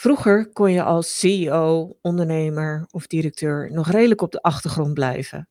[0.00, 5.48] Vroeger kon je als CEO, ondernemer of directeur nog redelijk op de achtergrond blijven.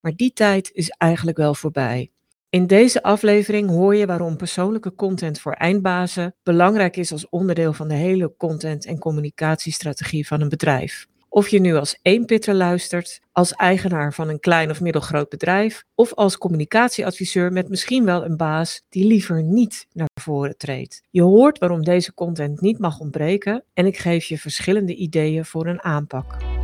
[0.00, 2.10] Maar die tijd is eigenlijk wel voorbij.
[2.50, 7.88] In deze aflevering hoor je waarom persoonlijke content voor eindbazen belangrijk is als onderdeel van
[7.88, 11.06] de hele content- en communicatiestrategie van een bedrijf.
[11.28, 16.14] Of je nu als eenpitter luistert, als eigenaar van een klein of middelgroot bedrijf, of
[16.14, 21.02] als communicatieadviseur met misschien wel een baas die liever niet naar voren treedt.
[21.10, 25.66] Je hoort waarom deze content niet mag ontbreken en ik geef je verschillende ideeën voor
[25.66, 26.57] een aanpak.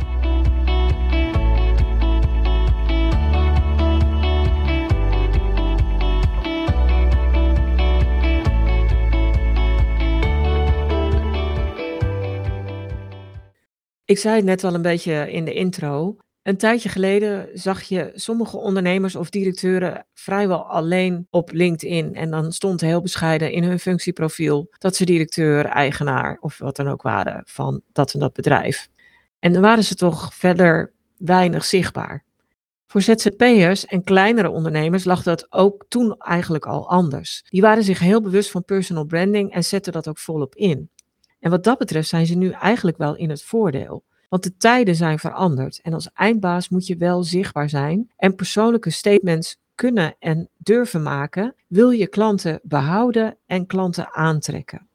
[14.05, 16.17] Ik zei het net al een beetje in de intro.
[16.41, 22.15] Een tijdje geleden zag je sommige ondernemers of directeuren vrijwel alleen op LinkedIn.
[22.15, 26.87] En dan stond heel bescheiden in hun functieprofiel dat ze directeur, eigenaar of wat dan
[26.87, 28.87] ook waren van dat en dat bedrijf.
[29.39, 32.23] En dan waren ze toch verder weinig zichtbaar.
[32.87, 37.43] Voor ZZP'ers en kleinere ondernemers lag dat ook toen eigenlijk al anders.
[37.49, 40.89] Die waren zich heel bewust van personal branding en zetten dat ook volop in.
[41.45, 44.03] En wat dat betreft zijn ze nu eigenlijk wel in het voordeel.
[44.29, 48.89] Want de tijden zijn veranderd en als eindbaas moet je wel zichtbaar zijn en persoonlijke
[48.89, 54.87] statements kunnen en durven maken, wil je klanten behouden en klanten aantrekken.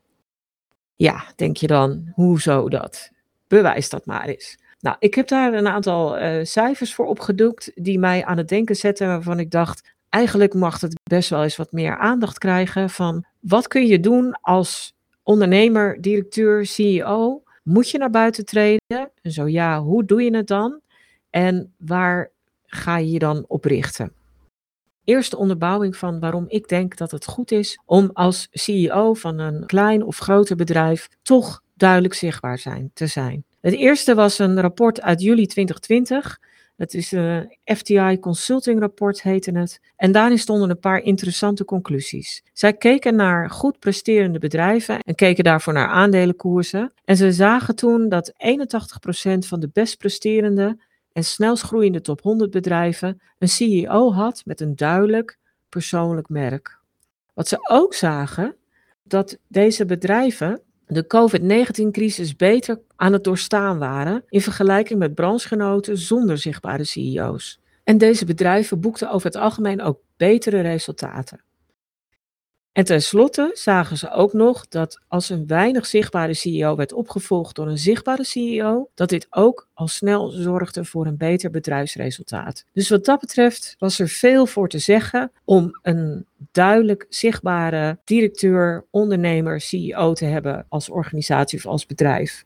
[0.97, 3.11] Ja, denk je dan, hoezo dat?
[3.47, 4.59] Bewijs dat maar eens.
[4.81, 8.77] Nou, ik heb daar een aantal uh, cijfers voor opgedoekt die mij aan het denken
[8.77, 13.25] zetten, waarvan ik dacht, eigenlijk mag het best wel eens wat meer aandacht krijgen van
[13.41, 19.11] wat kun je doen als ondernemer, directeur, CEO, moet je naar buiten treden?
[19.23, 20.81] En zo ja, hoe doe je het dan?
[21.31, 22.31] En waar
[22.67, 24.13] ga je je dan op richten?
[25.05, 29.67] Eerste onderbouwing van waarom ik denk dat het goed is om als CEO van een
[29.67, 33.45] klein of groter bedrijf toch duidelijk zichtbaar zijn, te zijn.
[33.61, 36.41] Het eerste was een rapport uit juli 2020
[36.81, 39.81] het is een FTI Consulting Rapport, heette het.
[39.97, 42.43] En daarin stonden een paar interessante conclusies.
[42.53, 46.93] Zij keken naar goed presterende bedrijven en keken daarvoor naar aandelenkoersen.
[47.05, 50.79] En ze zagen toen dat 81% van de best presterende
[51.13, 55.39] en snelst groeiende top 100 bedrijven een CEO had met een duidelijk
[55.69, 56.79] persoonlijk merk.
[57.35, 58.57] Wat ze ook zagen,
[59.03, 66.39] dat deze bedrijven de COVID-19-crisis beter aan het doorstaan waren in vergelijking met branchegenoten zonder
[66.39, 67.61] zichtbare CEO's.
[67.85, 71.41] En deze bedrijven boekten over het algemeen ook betere resultaten.
[72.73, 77.69] En tenslotte zagen ze ook nog dat als een weinig zichtbare CEO werd opgevolgd door
[77.69, 82.65] een zichtbare CEO, dat dit ook al snel zorgde voor een beter bedrijfsresultaat.
[82.73, 88.87] Dus wat dat betreft was er veel voor te zeggen om een duidelijk zichtbare directeur,
[88.91, 92.45] ondernemer, CEO te hebben als organisatie of als bedrijf.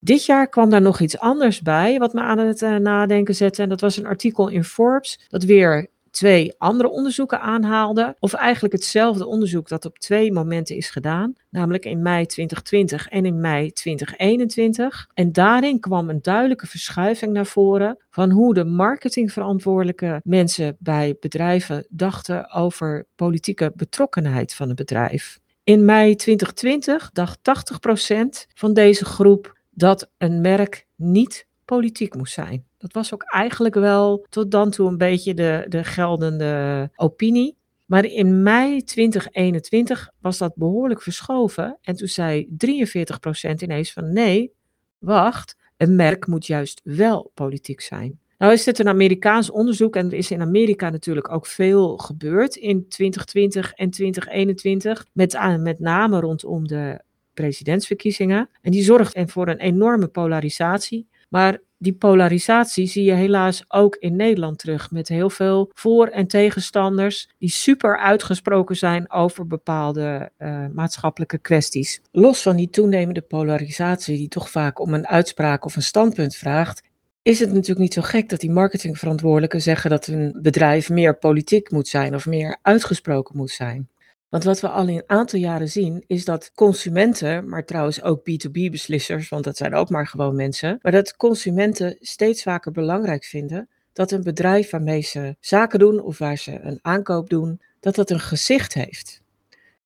[0.00, 3.62] Dit jaar kwam daar nog iets anders bij, wat me aan het uh, nadenken zette.
[3.62, 8.74] En dat was een artikel in Forbes, dat weer twee andere onderzoeken aanhaalde, of eigenlijk
[8.74, 13.72] hetzelfde onderzoek dat op twee momenten is gedaan, namelijk in mei 2020 en in mei
[13.72, 15.08] 2021.
[15.14, 21.86] En daarin kwam een duidelijke verschuiving naar voren van hoe de marketingverantwoordelijke mensen bij bedrijven
[21.88, 25.38] dachten over politieke betrokkenheid van het bedrijf.
[25.64, 32.67] In mei 2020 dacht 80% van deze groep dat een merk niet politiek moest zijn.
[32.78, 37.56] Dat was ook eigenlijk wel tot dan toe een beetje de, de geldende opinie.
[37.86, 41.78] Maar in mei 2021 was dat behoorlijk verschoven.
[41.82, 44.52] En toen zei 43% ineens van nee,
[44.98, 48.20] wacht, een merk moet juist wel politiek zijn.
[48.38, 52.56] Nou is dit een Amerikaans onderzoek en er is in Amerika natuurlijk ook veel gebeurd
[52.56, 55.06] in 2020 en 2021.
[55.12, 57.00] Met, met name rondom de
[57.34, 58.48] presidentsverkiezingen.
[58.60, 61.08] En die zorgt voor een enorme polarisatie.
[61.28, 64.90] Maar die polarisatie zie je helaas ook in Nederland terug.
[64.90, 72.00] Met heel veel voor- en tegenstanders die super uitgesproken zijn over bepaalde uh, maatschappelijke kwesties.
[72.10, 76.82] Los van die toenemende polarisatie, die toch vaak om een uitspraak of een standpunt vraagt,
[77.22, 81.70] is het natuurlijk niet zo gek dat die marketingverantwoordelijken zeggen dat een bedrijf meer politiek
[81.70, 83.88] moet zijn of meer uitgesproken moet zijn.
[84.28, 88.20] Want wat we al in een aantal jaren zien, is dat consumenten, maar trouwens ook
[88.20, 93.68] B2B-beslissers, want dat zijn ook maar gewoon mensen, maar dat consumenten steeds vaker belangrijk vinden
[93.92, 98.10] dat een bedrijf waarmee ze zaken doen of waar ze een aankoop doen, dat dat
[98.10, 99.22] een gezicht heeft.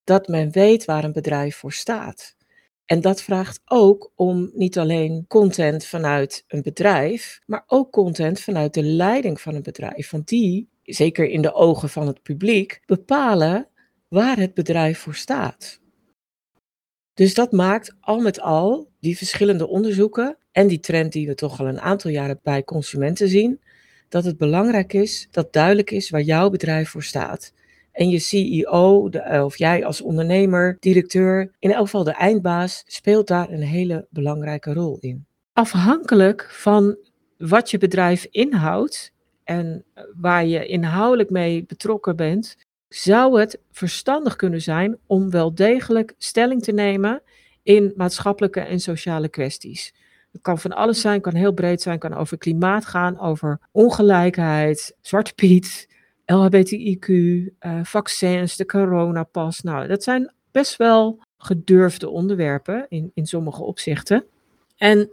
[0.04, 2.36] Dat men weet waar een bedrijf voor staat.
[2.84, 8.74] En dat vraagt ook om niet alleen content vanuit een bedrijf, maar ook content vanuit
[8.74, 10.10] de leiding van een bedrijf.
[10.10, 13.68] Want die, zeker in de ogen van het publiek, bepalen
[14.12, 15.80] waar het bedrijf voor staat.
[17.14, 21.60] Dus dat maakt al met al die verschillende onderzoeken en die trend die we toch
[21.60, 23.60] al een aantal jaren bij consumenten zien,
[24.08, 27.52] dat het belangrijk is dat duidelijk is waar jouw bedrijf voor staat.
[27.92, 33.26] En je CEO, eh, of jij als ondernemer, directeur, in elk geval de eindbaas, speelt
[33.26, 35.26] daar een hele belangrijke rol in.
[35.52, 36.96] Afhankelijk van
[37.38, 39.12] wat je bedrijf inhoudt
[39.44, 39.84] en
[40.20, 42.56] waar je inhoudelijk mee betrokken bent,
[42.94, 47.22] zou het verstandig kunnen zijn om wel degelijk stelling te nemen
[47.62, 49.94] in maatschappelijke en sociale kwesties.
[50.32, 54.96] Het kan van alles zijn, kan heel breed zijn, kan over klimaat gaan, over ongelijkheid,
[55.00, 55.88] Zwarte Piet,
[56.26, 57.50] LHBTIQ, uh,
[57.82, 59.60] vaccins, de coronapas.
[59.60, 64.24] Nou, dat zijn best wel gedurfde onderwerpen in, in sommige opzichten.
[64.76, 65.10] En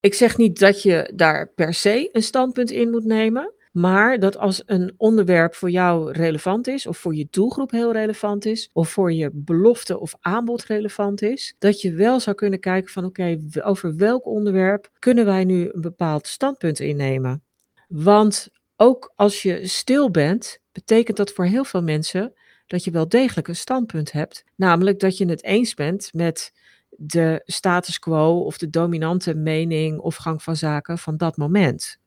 [0.00, 3.52] ik zeg niet dat je daar per se een standpunt in moet nemen.
[3.72, 8.44] Maar dat als een onderwerp voor jou relevant is, of voor je doelgroep heel relevant
[8.44, 12.92] is, of voor je belofte of aanbod relevant is, dat je wel zou kunnen kijken
[12.92, 17.42] van oké, over welk onderwerp kunnen wij nu een bepaald standpunt innemen.
[17.88, 22.32] Want ook als je stil bent, betekent dat voor heel veel mensen
[22.66, 24.44] dat je wel degelijk een standpunt hebt.
[24.56, 26.52] Namelijk dat je het eens bent met
[26.90, 31.98] de status quo of de dominante mening of gang van zaken van dat moment.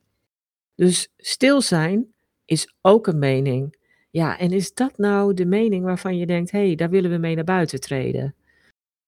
[0.82, 2.06] Dus stil zijn
[2.44, 3.76] is ook een mening.
[4.10, 7.16] Ja, en is dat nou de mening waarvan je denkt, hé, hey, daar willen we
[7.16, 8.34] mee naar buiten treden?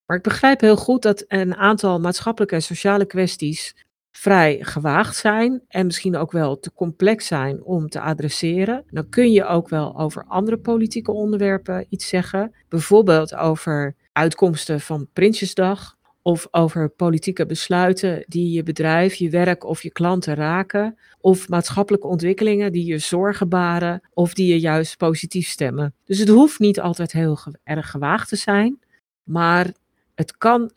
[0.06, 3.76] Maar ik begrijp heel goed dat een aantal maatschappelijke en sociale kwesties
[4.10, 8.84] vrij gewaagd zijn en misschien ook wel te complex zijn om te adresseren.
[8.90, 12.54] Dan kun je ook wel over andere politieke onderwerpen iets zeggen.
[12.68, 15.93] Bijvoorbeeld over uitkomsten van Prinsjesdag
[16.26, 22.06] of over politieke besluiten die je bedrijf, je werk of je klanten raken, of maatschappelijke
[22.06, 25.94] ontwikkelingen die je zorgen baren of die je juist positief stemmen.
[26.04, 28.78] Dus het hoeft niet altijd heel erg gewaagd te zijn,
[29.22, 29.72] maar
[30.14, 30.70] het kan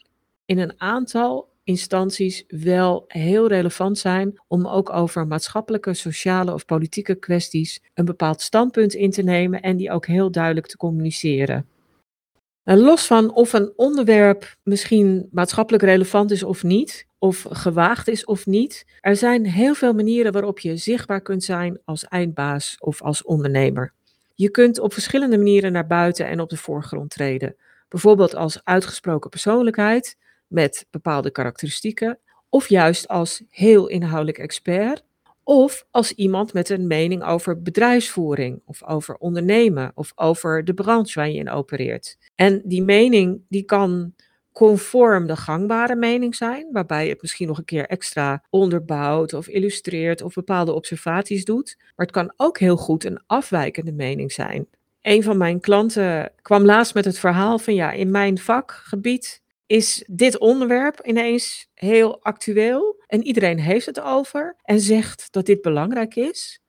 [0.45, 7.15] in een aantal instanties wel heel relevant zijn om ook over maatschappelijke, sociale of politieke
[7.15, 11.65] kwesties een bepaald standpunt in te nemen en die ook heel duidelijk te communiceren.
[12.67, 18.25] En los van of een onderwerp misschien maatschappelijk relevant is of niet, of gewaagd is
[18.25, 23.01] of niet, er zijn heel veel manieren waarop je zichtbaar kunt zijn als eindbaas of
[23.01, 23.93] als ondernemer.
[24.35, 27.55] Je kunt op verschillende manieren naar buiten en op de voorgrond treden.
[27.89, 30.17] Bijvoorbeeld als uitgesproken persoonlijkheid
[30.47, 32.19] met bepaalde karakteristieken,
[32.49, 35.03] of juist als heel inhoudelijk expert,
[35.47, 41.19] of als iemand met een mening over bedrijfsvoering, of over ondernemen, of over de branche
[41.19, 42.17] waar je in opereert.
[42.35, 44.13] En die mening die kan
[44.51, 49.47] conform de gangbare mening zijn, waarbij je het misschien nog een keer extra onderbouwt of
[49.47, 51.75] illustreert of bepaalde observaties doet.
[51.77, 54.67] Maar het kan ook heel goed een afwijkende mening zijn.
[55.01, 60.03] Een van mijn klanten kwam laatst met het verhaal van ja, in mijn vakgebied is
[60.07, 66.15] dit onderwerp ineens heel actueel en iedereen heeft het over en zegt dat dit belangrijk
[66.15, 66.59] is.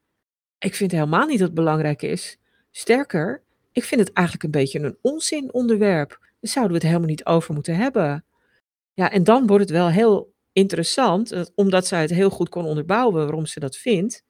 [0.59, 2.39] Ik vind helemaal niet dat het belangrijk is.
[2.71, 3.43] Sterker,
[3.73, 6.09] ik vind het eigenlijk een beetje een onzin onderwerp.
[6.21, 8.25] Daar zouden we het helemaal niet over moeten hebben.
[8.95, 13.15] Ja, en dan wordt het wel heel interessant, omdat zij het heel goed kon onderbouwen
[13.15, 14.25] waarom ze dat vindt,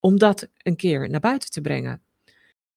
[0.00, 2.02] om dat een keer naar buiten te brengen.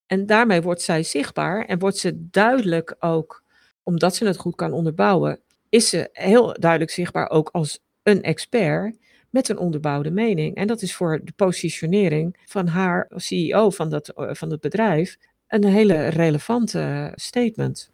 [0.05, 3.43] En daarmee wordt zij zichtbaar en wordt ze duidelijk ook
[3.87, 5.39] omdat ze het goed kan onderbouwen,
[5.69, 8.97] is ze heel duidelijk zichtbaar ook als een expert
[9.29, 10.55] met een onderbouwde mening.
[10.55, 15.17] En dat is voor de positionering van haar CEO van dat, eh, van het bedrijf
[15.47, 17.91] een hele relevante statement.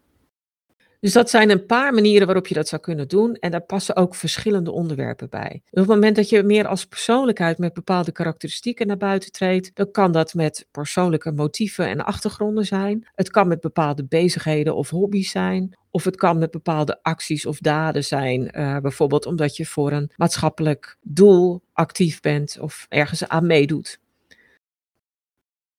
[1.04, 3.36] Dus dat zijn een paar manieren waarop je dat zou kunnen doen.
[3.36, 5.62] En daar passen ook verschillende onderwerpen bij.
[5.70, 9.92] op het moment dat je meer als persoonlijkheid met bepaalde karakteristieken naar buiten treedt, dan
[9.92, 13.08] kan dat met persoonlijke motieven en achtergronden zijn.
[13.16, 15.78] Het kan met bepaalde bezigheden of hobby's zijn.
[15.92, 18.52] Of het kan met bepaalde acties of daden zijn.
[18.58, 24.00] Uh, bijvoorbeeld omdat je voor een maatschappelijk doel actief bent of ergens aan meedoet.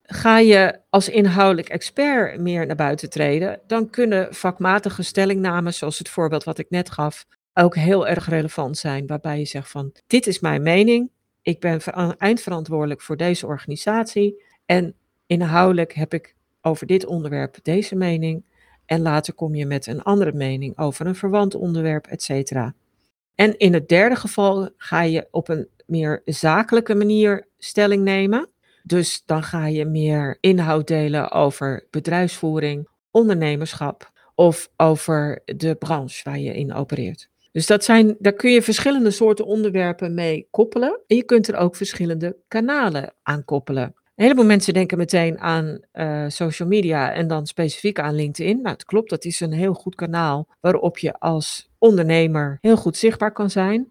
[0.07, 6.09] Ga je als inhoudelijk expert meer naar buiten treden, dan kunnen vakmatige stellingnamen, zoals het
[6.09, 9.07] voorbeeld wat ik net gaf, ook heel erg relevant zijn.
[9.07, 11.11] Waarbij je zegt van, dit is mijn mening,
[11.43, 11.81] ik ben
[12.19, 14.95] eindverantwoordelijk voor deze organisatie en
[15.27, 18.45] inhoudelijk heb ik over dit onderwerp deze mening.
[18.87, 22.75] En later kom je met een andere mening over een verwant onderwerp, et cetera.
[23.35, 28.49] En in het derde geval ga je op een meer zakelijke manier stelling nemen.
[28.87, 36.39] Dus dan ga je meer inhoud delen over bedrijfsvoering, ondernemerschap of over de branche waar
[36.39, 37.29] je in opereert.
[37.53, 41.01] Dus dat zijn, daar kun je verschillende soorten onderwerpen mee koppelen.
[41.07, 43.95] En je kunt er ook verschillende kanalen aan koppelen.
[44.15, 48.57] Een heleboel mensen denken meteen aan uh, social media en dan specifiek aan LinkedIn.
[48.57, 52.97] Nou, het klopt, dat is een heel goed kanaal waarop je als ondernemer heel goed
[52.97, 53.87] zichtbaar kan zijn.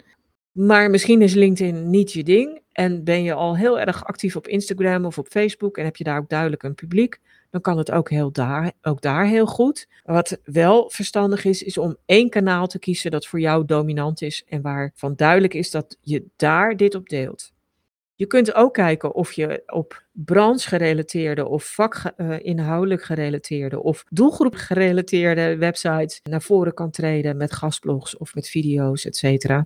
[0.54, 4.48] Maar misschien is LinkedIn niet je ding en ben je al heel erg actief op
[4.48, 7.20] Instagram of op Facebook en heb je daar ook duidelijk een publiek,
[7.50, 9.88] dan kan het ook, heel daar, ook daar heel goed.
[10.04, 14.44] Wat wel verstandig is, is om één kanaal te kiezen dat voor jou dominant is
[14.48, 17.52] en waarvan duidelijk is dat je daar dit op deelt.
[18.16, 25.58] Je kunt ook kijken of je op branchegerelateerde of vakinhoudelijk uh, gerelateerde of doelgroep gerelateerde
[25.58, 29.64] websites naar voren kan treden met gastblogs of met video's, etc.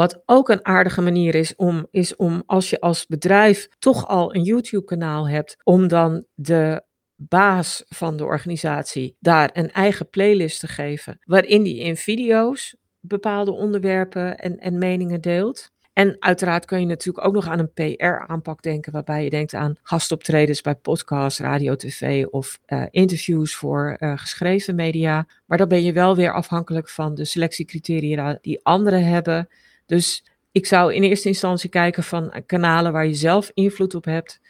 [0.00, 4.34] Wat ook een aardige manier is om, is om als je als bedrijf toch al
[4.34, 6.82] een YouTube-kanaal hebt, om dan de
[7.16, 13.52] baas van de organisatie daar een eigen playlist te geven, waarin die in video's bepaalde
[13.52, 15.70] onderwerpen en, en meningen deelt.
[15.92, 19.76] En uiteraard kun je natuurlijk ook nog aan een PR-aanpak denken, waarbij je denkt aan
[19.82, 25.26] gastoptredens bij podcasts, radio, tv of uh, interviews voor uh, geschreven media.
[25.46, 29.48] Maar dan ben je wel weer afhankelijk van de selectiecriteria die anderen hebben.
[29.90, 34.40] Dus ik zou in eerste instantie kijken van kanalen waar je zelf invloed op hebt.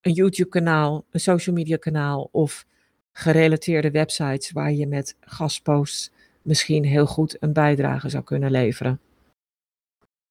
[0.00, 2.66] Een YouTube-kanaal, een social media-kanaal of
[3.12, 6.10] gerelateerde websites waar je met gastposts
[6.42, 9.00] misschien heel goed een bijdrage zou kunnen leveren.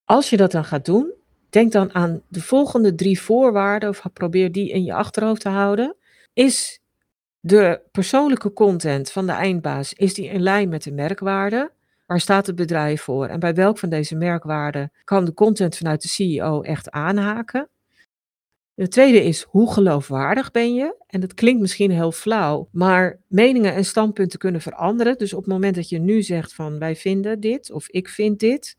[0.04, 1.12] Als je dat dan gaat doen,
[1.50, 5.96] denk dan aan de volgende drie voorwaarden of probeer die in je achterhoofd te houden.
[6.32, 6.80] Is
[7.40, 11.70] de persoonlijke content van de eindbaas, is die in lijn met de merkwaarde?
[12.10, 13.26] Waar staat het bedrijf voor?
[13.26, 17.68] En bij welk van deze merkwaarden kan de content vanuit de CEO echt aanhaken?
[18.74, 21.04] De tweede is, hoe geloofwaardig ben je?
[21.06, 25.18] En dat klinkt misschien heel flauw, maar meningen en standpunten kunnen veranderen.
[25.18, 28.38] Dus op het moment dat je nu zegt van wij vinden dit of ik vind
[28.38, 28.76] dit,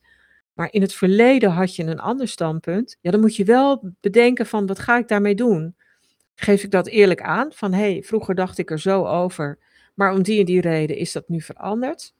[0.54, 4.46] maar in het verleden had je een ander standpunt, ja, dan moet je wel bedenken
[4.46, 5.76] van wat ga ik daarmee doen?
[6.36, 9.60] Geef ik dat eerlijk aan van hé, hey, vroeger dacht ik er zo over,
[9.96, 12.14] maar om die en die reden is dat nu veranderd?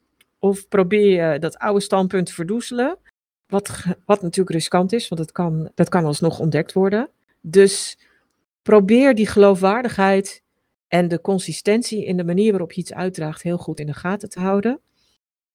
[0.44, 2.98] Of probeer je dat oude standpunt te verdoezelen,
[3.46, 7.10] wat, wat natuurlijk riskant is, want het kan, dat kan alsnog ontdekt worden.
[7.40, 7.98] Dus
[8.62, 10.42] probeer die geloofwaardigheid
[10.88, 14.28] en de consistentie in de manier waarop je iets uitdraagt heel goed in de gaten
[14.28, 14.80] te houden.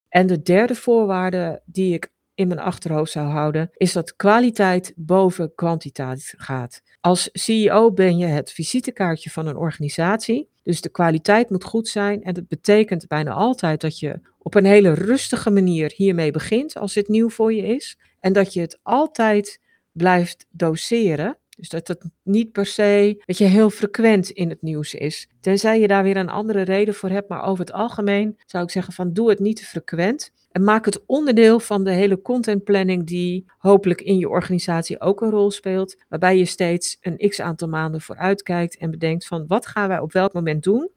[0.08, 5.54] En de derde voorwaarde die ik in mijn achterhoofd zou houden, is dat kwaliteit boven
[5.54, 6.82] kwantiteit gaat.
[7.00, 12.22] Als CEO ben je het visitekaartje van een organisatie, dus de kwaliteit moet goed zijn
[12.22, 16.92] en dat betekent bijna altijd dat je op een hele rustige manier hiermee begint als
[16.92, 19.60] dit nieuw voor je is en dat je het altijd
[19.92, 21.38] blijft doseren.
[21.56, 25.28] Dus dat het niet per se dat je heel frequent in het nieuws is.
[25.40, 28.70] Tenzij je daar weer een andere reden voor hebt, maar over het algemeen zou ik
[28.70, 30.30] zeggen van doe het niet te frequent.
[30.52, 35.30] En maak het onderdeel van de hele contentplanning die hopelijk in je organisatie ook een
[35.30, 35.96] rol speelt.
[36.08, 39.98] Waarbij je steeds een x aantal maanden vooruit kijkt en bedenkt van wat gaan wij
[39.98, 40.90] op welk moment doen.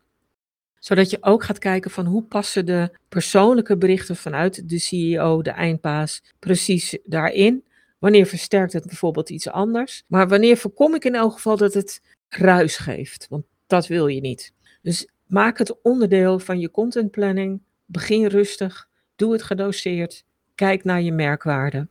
[0.81, 5.49] Zodat je ook gaat kijken van hoe passen de persoonlijke berichten vanuit de CEO, de
[5.49, 7.63] eindpaas, precies daarin.
[7.99, 10.03] Wanneer versterkt het bijvoorbeeld iets anders?
[10.07, 13.27] Maar wanneer voorkom ik in elk geval dat het ruis geeft?
[13.29, 14.53] Want dat wil je niet.
[14.81, 17.61] Dus maak het onderdeel van je contentplanning.
[17.85, 18.87] Begin rustig.
[19.15, 20.23] Doe het gedoseerd.
[20.55, 21.87] Kijk naar je merkwaarde.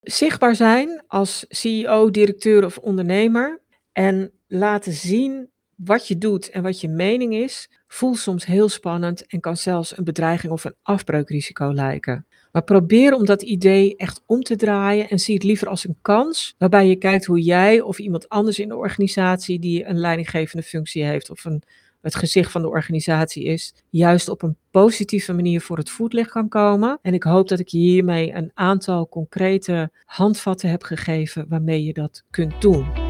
[0.00, 3.60] Zichtbaar zijn als CEO, directeur of ondernemer
[3.92, 5.50] en laten zien
[5.84, 9.98] wat je doet en wat je mening is, voelt soms heel spannend en kan zelfs
[9.98, 12.26] een bedreiging of een afbreukrisico lijken.
[12.52, 15.98] Maar probeer om dat idee echt om te draaien en zie het liever als een
[16.02, 20.62] kans, waarbij je kijkt hoe jij of iemand anders in de organisatie die een leidinggevende
[20.66, 21.62] functie heeft of een
[22.00, 26.48] het gezicht van de organisatie is, juist op een positieve manier voor het voetlicht kan
[26.48, 26.98] komen.
[27.02, 31.92] En ik hoop dat ik je hiermee een aantal concrete handvatten heb gegeven waarmee je
[31.92, 33.09] dat kunt doen.